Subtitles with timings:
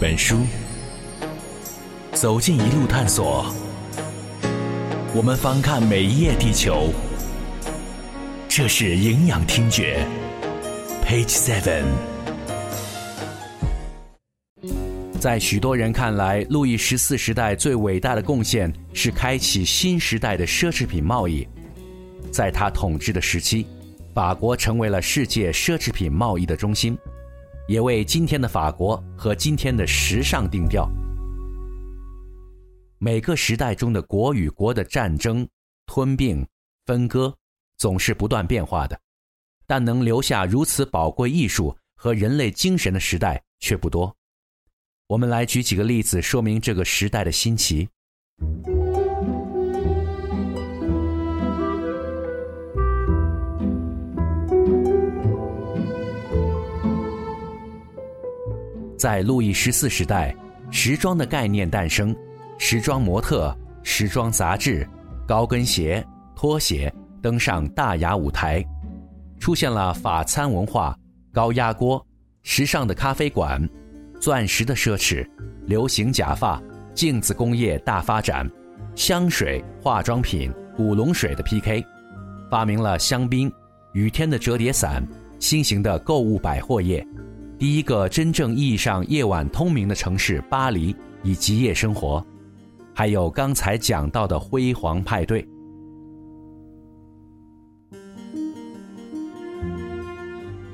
[0.00, 0.46] 本书，
[2.12, 3.52] 走进一路探索。
[5.12, 6.92] 我们翻看每一页地球，
[8.48, 10.06] 这是营养听觉。
[11.04, 11.82] Page Seven。
[15.18, 21.44] 在许多人看来，路易十四时代最伟大的贡献是开启新时代的奢侈品贸易。
[22.30, 23.66] 在他统治的时期，
[24.14, 26.96] 法国成为了世界奢侈品贸易的中心。
[27.68, 30.90] 也为今天的法国和今天的时尚定调。
[32.98, 35.46] 每个时代中的国与国的战争、
[35.86, 36.44] 吞并、
[36.86, 37.32] 分割，
[37.76, 38.98] 总是不断变化的，
[39.66, 44.12] 但能留下如此宝贵艺术和人类精神的时代却不多。
[45.06, 47.86] 我们来举几个例子，说明这个时代的新奇。
[58.98, 60.34] 在路易十四时代，
[60.72, 62.14] 时装的概念诞生，
[62.58, 64.86] 时装模特、时装杂志、
[65.24, 68.62] 高跟鞋、拖鞋登上大雅舞台，
[69.38, 70.98] 出现了法餐文化、
[71.32, 72.04] 高压锅、
[72.42, 73.64] 时尚的咖啡馆、
[74.20, 75.24] 钻石的奢侈、
[75.64, 76.60] 流行假发、
[76.92, 78.50] 镜子工业大发展，
[78.96, 81.84] 香水、化妆品、古龙水的 PK，
[82.50, 83.50] 发明了香槟、
[83.92, 85.06] 雨天的折叠伞、
[85.38, 87.06] 新型的购物百货业。
[87.58, 92.24] 第一个真正意义上夜晚通明的城市巴黎，以及夜生活，
[92.94, 95.44] 还有刚才讲到的辉煌派对。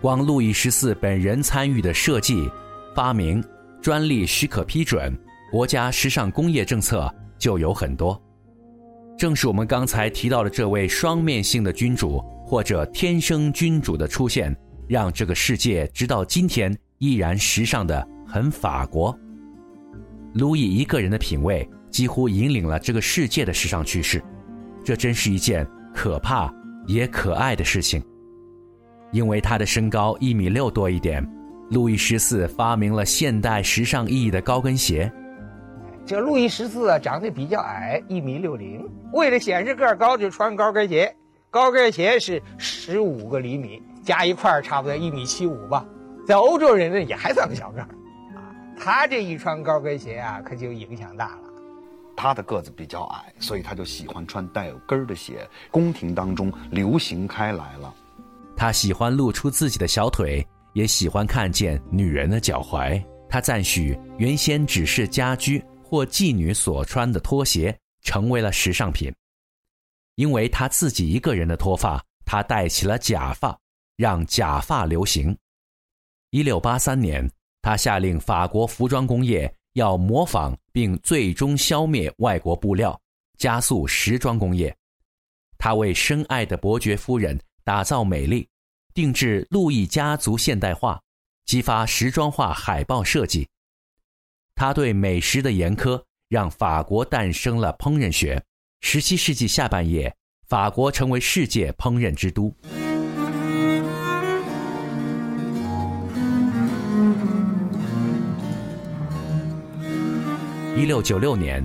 [0.00, 2.50] 光路易十四本人参与的设计、
[2.96, 3.44] 发明、
[3.82, 5.14] 专利许可批准、
[5.52, 8.18] 国家时尚工业政策就有很多。
[9.18, 14.56] 正是我们刚才提到的这位双面性的君主，或者天生君主的出现。
[14.90, 19.16] 让这个世界直到今天依然时尚的很法国。
[20.34, 24.20] 路易一个人的品味几乎引领了这个世界的时尚趋势，
[24.82, 25.64] 这真是一件
[25.94, 26.52] 可怕
[26.88, 28.02] 也可爱的事情。
[29.12, 31.24] 因为他的身高一米六多一点，
[31.70, 35.08] 路易十四发明了现代时尚意义的高跟鞋。
[36.04, 41.14] 这路易十四啊，长得比较矮，一米六零，为了显示个儿高，就穿高跟鞋。
[41.48, 43.80] 高跟鞋是十五个厘米。
[44.02, 45.86] 加一块差不多一米七五吧，
[46.26, 47.88] 在欧洲人呢也还算个小个儿，
[48.34, 51.42] 啊，他这一穿高跟鞋啊，可就影响大了。
[52.16, 57.94] 他的个子比较矮，所以他就喜欢穿带有跟儿的鞋，宫廷当中流行开来了。
[58.56, 63.02] 他喜欢露出自己的小腿，也喜欢看见女人的脚踝。
[63.26, 69.10] 他赞许原先只是家居或妓女所穿的拖鞋成为了时尚品，
[70.16, 73.56] 因为他自己一个人的脱发，他戴起了假发。
[74.00, 75.36] 让假发流行。
[76.30, 77.30] 一六八三年，
[77.60, 82.98] 他下令法国服装工业要模仿并最终消灭外国布料，
[83.36, 84.74] 加速时装工业。
[85.58, 88.48] 他为深爱的伯爵夫人打造美丽，
[88.94, 90.98] 定制路易家族现代化，
[91.44, 93.46] 激发时装化海报设计。
[94.54, 98.42] 他对美食的严苛，让法国诞生了烹饪学。
[98.80, 102.50] 十七世纪下半叶，法国成为世界烹饪之都。
[110.80, 111.62] 一六九六年，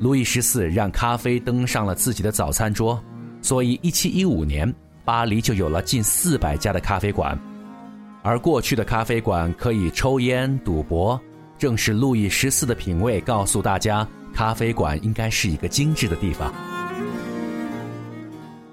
[0.00, 3.00] 路易十四让咖啡登上了自己的早餐桌，
[3.40, 7.38] 所以一七一五年，巴黎就有了近四百家的咖啡馆。
[8.24, 11.18] 而过去的咖啡馆可以抽烟、赌博，
[11.56, 14.04] 正是路易十四的品味告诉大家，
[14.34, 16.52] 咖啡馆应该是一个精致的地方。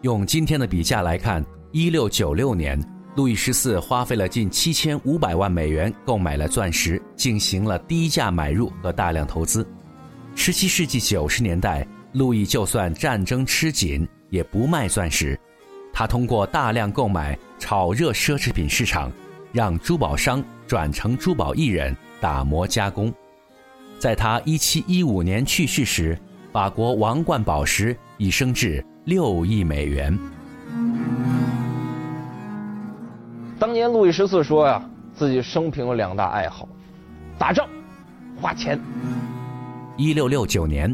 [0.02, 2.84] 用今天的比价来看，一六九六年，
[3.16, 9.64] 路易十四花费了近七千五百万美元购买了钻石，进行了低价买入和大量投资。
[10.36, 15.40] 十七世纪九十年代，路易就算战争吃紧，也不卖钻石。
[15.94, 19.12] 他通过大量购买炒热奢侈品市场，
[19.52, 23.14] 让珠宝商转成珠宝艺人打磨加工。
[24.00, 26.18] 在他一七一五年去世时，
[26.52, 30.18] 法国王冠宝石已升至六亿美元。
[33.60, 34.84] 当年路易十四说呀，
[35.16, 36.68] 自己生平有两大爱好：
[37.38, 37.66] 打仗、
[38.42, 38.78] 花钱。
[39.96, 40.94] 一六六九年，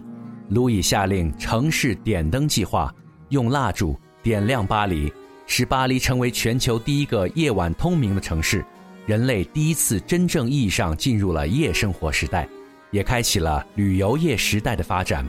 [0.49, 2.93] 路易下令城市点灯计划，
[3.29, 5.11] 用蜡烛点亮巴黎，
[5.47, 8.63] 使巴黎成为全球第一个夜晚通明的城市。
[9.05, 12.45] 人类第一次真正意义上进入了夜生活时代，
[12.91, 15.25] 也开启了旅游业时代的发展。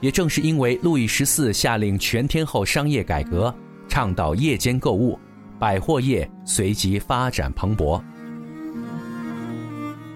[0.00, 3.54] 也正是因为路易十四下令全天候商业改革，
[3.88, 5.18] 倡导夜间购物，
[5.58, 8.02] 百货业随即发展蓬勃。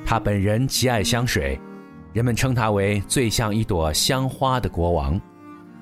[0.02, 1.60] 他本人极爱香水，
[2.12, 5.20] 人们称他为最像一朵香花的国王。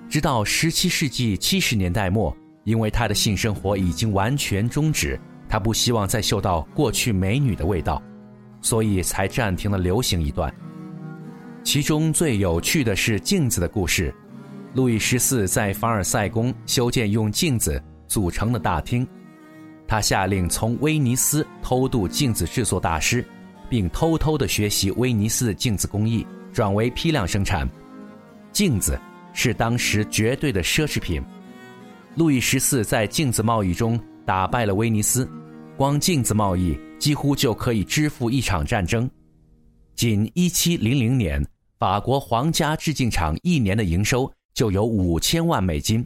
[0.09, 2.35] 直到17世纪70年代末，
[2.65, 8.03] 因为他的性生活已经完全终止，他不希望再嗅到过去美女的味道，
[8.61, 10.53] 所以才暂停了流行一段。
[11.63, 14.15] 其中最有趣的是镜子的故事。
[14.75, 19.07] 路易十四在凡尔赛宫修建用镜子组成的大厅，
[19.87, 23.25] 他下令从威尼斯偷渡镜子制作大师，
[23.69, 27.69] 并偷偷的学习威尼斯镜子工艺，转为批量生产。
[28.53, 28.99] 镜子。
[29.35, 31.23] 是当时绝对的奢侈品。
[32.17, 35.31] 路易十四在镜子贸易中打败了威尼斯，
[35.77, 39.09] 光镜子贸易几乎就可以支付一场战争。
[39.95, 41.47] 仅1700年，
[41.79, 46.05] 法国皇家制镜厂一年的营收就有五千万美金。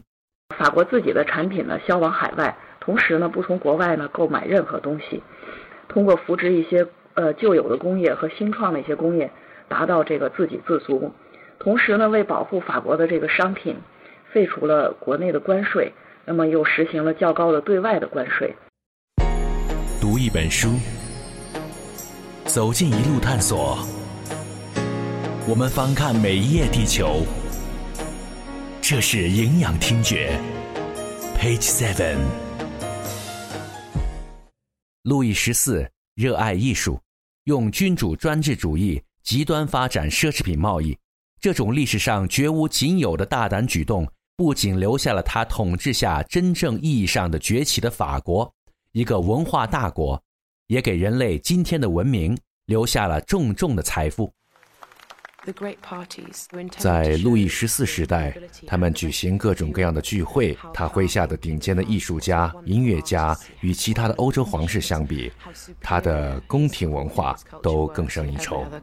[0.55, 5.23] 法国自己的产品呢销往海外，同时呢不从国外呢购买任何东西，
[5.89, 9.31] 通过扶植一些呃旧有的工业和新创的一些工业，
[9.67, 11.11] 达到这个自给自足。
[11.59, 13.75] 同时呢，为保护法国的这个商品，
[14.31, 15.93] 废除了国内的关税，
[16.25, 18.53] 那么又实行了较高的对外的关税。
[20.01, 20.69] 读一本书，
[22.45, 23.77] 走进一路探索，
[25.47, 27.21] 我们翻看每一页地球。
[28.81, 30.37] 这是营养听觉
[31.37, 32.17] ，Page Seven。
[35.03, 36.99] 路易十四热爱艺术，
[37.45, 40.95] 用君主专制主义极端发展奢侈品贸易。
[41.39, 44.07] 这种历史上绝无仅有的大胆举动，
[44.37, 48.53] 不仅留下了他统治下真正意义上的崛起的法国，
[48.91, 50.21] 一个文化大国，
[50.67, 52.37] 也给人类今天的文明
[52.67, 54.31] 留下了重重的财富。
[56.77, 58.33] 在路易十四时代，
[58.65, 60.57] 他们举行各种各样的聚会。
[60.73, 65.31] 他麾下的顶尖的艺术家、音乐家，与其他的欧洲皇室相比，
[65.81, 68.65] 他的宫廷文化都更胜一筹。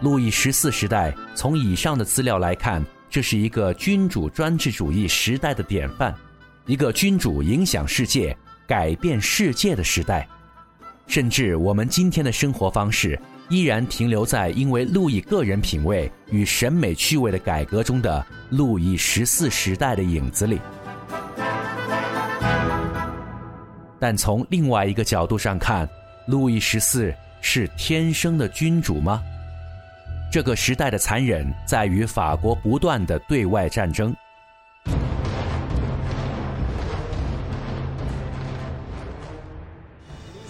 [0.00, 2.80] 路易十四时代，从以上的资料来看，
[3.10, 6.14] 这是一个君主专制主义时代的典范，
[6.68, 8.36] 一个君主影响世界、
[8.66, 10.28] 改变世界的时代。
[11.06, 13.18] 甚至我们今天的生活方式，
[13.48, 20.60] 依然停留在因为路易个人品味与审美趣味的改革中的路易十四时代的影子里。
[23.98, 25.88] 但从另外一个角度上看，
[26.26, 29.22] 路易十四是天生的君主吗？
[30.30, 34.14] 这个时代的残忍在于法国不断的对外战争。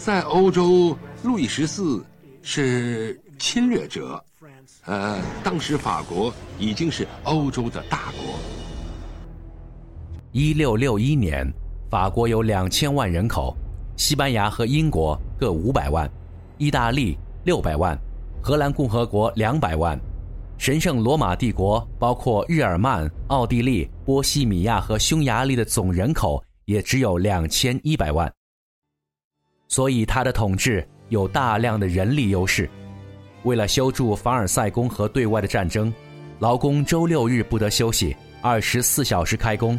[0.09, 2.03] 在欧洲，路易十四
[2.41, 4.25] 是侵略者。
[4.87, 8.39] 呃，当时法国已经是欧洲的大国。
[10.33, 11.47] 一六六一年，
[11.91, 13.55] 法国有两千万人口，
[13.99, 16.11] 西班牙和英国各五百万，
[16.57, 17.15] 意大利
[17.45, 17.95] 六百万。
[18.41, 20.01] 荷兰共和国两百万，
[20.57, 28.33] 神圣罗马帝国包括日耳曼、奥地利、波西米亚和匈牙利的总人口也只有两千一百万，
[29.69, 32.69] 所以他的统治有大量的人力优势。
[33.45, 35.93] 为了修筑凡尔赛宫和对外的战争，
[36.41, 39.79] 劳工周六日不得休息，二十四小时开工，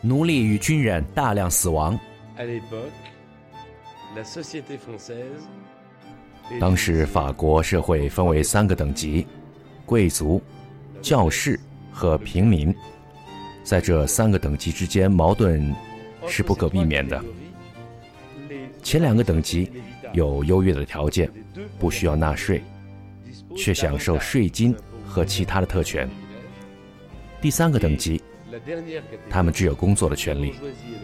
[0.00, 1.98] 奴隶与军人大量死亡。
[6.58, 9.26] 当时法国社会分为三个等级：
[9.84, 10.42] 贵族、
[11.02, 11.60] 教士
[11.92, 12.74] 和平民。
[13.62, 15.74] 在这三个等级之间，矛盾
[16.26, 17.22] 是不可避免的。
[18.88, 19.70] 前两个等级
[20.14, 21.30] 有优越的条件，
[21.78, 22.64] 不需要纳税，
[23.54, 26.08] 却享受税金和其他的特权。
[27.38, 28.18] 第三个等级，
[29.28, 30.54] 他们只有工作的权利，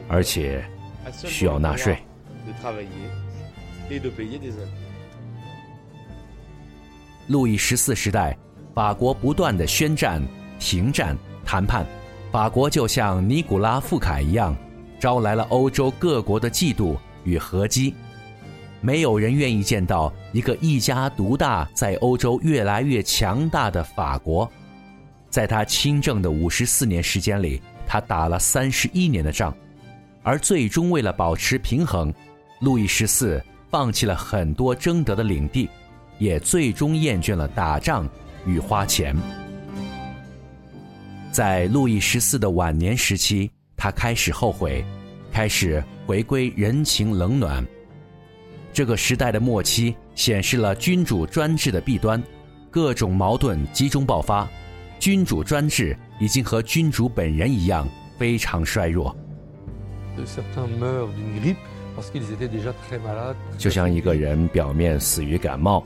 [0.09, 0.64] 而且
[1.12, 1.99] 需要纳税。
[7.26, 8.35] 路易十四时代，
[8.73, 10.23] 法国不断的宣战、
[10.59, 11.14] 停战、
[11.45, 11.85] 谈判，
[12.33, 14.57] 法国就像尼古拉·富凯一样，
[14.99, 17.95] 招来了欧洲各国的嫉妒与合击。
[18.81, 24.50] 没有人愿意见到一个一家独大、在欧洲越来越强大的法国。
[25.28, 29.52] 在他亲政的五十四年时间里，他打了三十一年的仗，
[30.23, 32.12] 而最终为了保持平衡，
[32.61, 35.69] 路易十四放弃了很多争得的领地。
[36.16, 38.09] 也最终厌倦了打仗
[38.47, 39.16] 与花钱。
[41.33, 44.85] 在路易十四的晚年时期，他开始后悔，
[45.35, 47.67] 开始回归人情冷暖。
[48.73, 52.23] 这个时代的末期显示了君主专制的弊端，
[52.71, 54.49] 各种矛盾集中爆发，
[55.00, 57.85] 君主专制已经和君主本人一样
[58.17, 59.12] 非常衰弱，
[63.59, 65.85] 就像一个人表面死于感冒，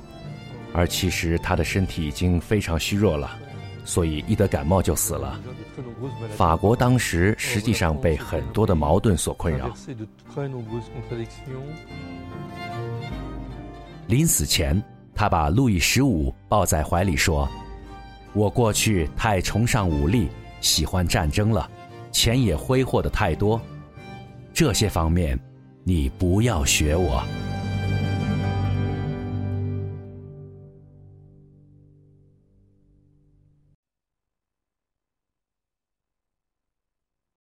[0.74, 3.38] 而其实他的身体已经非常虚弱了，
[3.84, 5.40] 所以一得感冒就死了。
[6.36, 9.70] 法国当时实际上被很多的矛盾所困扰。
[14.06, 14.82] 临死前，
[15.14, 17.48] 他把路易十五抱在怀里说。
[18.34, 20.28] 我过去太崇尚武力，
[20.60, 21.68] 喜欢战争了，
[22.12, 23.60] 钱也挥霍的太多，
[24.52, 25.38] 这些方面，
[25.82, 27.22] 你不要学我。